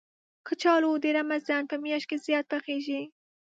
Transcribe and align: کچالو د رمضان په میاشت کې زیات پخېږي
کچالو 0.47 0.91
د 1.03 1.05
رمضان 1.17 1.61
په 1.71 1.75
میاشت 1.83 2.05
کې 2.09 2.17
زیات 2.25 2.45
پخېږي 2.51 3.01